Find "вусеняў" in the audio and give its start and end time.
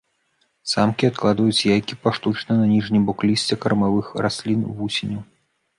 4.81-5.21